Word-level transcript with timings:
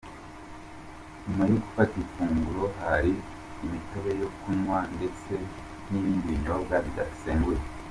Nyuma 1.23 1.43
yo 1.49 1.57
gufata 1.63 1.93
ifunguro 2.03 2.63
hari 2.79 3.11
imitobe 3.65 4.11
yo 4.21 4.27
kunywa 4.37 4.79
ndetse 4.95 5.33
n'ibindi 5.89 6.23
binyobwa 6.31 6.75
bidasembuye. 6.87 7.61